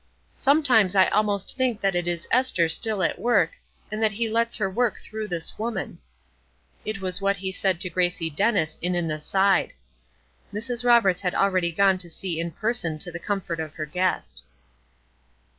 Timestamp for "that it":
1.81-2.07